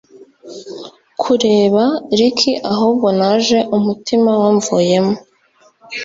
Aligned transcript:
kureba 1.21 1.83
Ricky 2.17 2.51
ahubwo 2.71 3.07
naje 3.19 3.57
umutima 3.77 4.31
wamvuyemo 4.41 5.13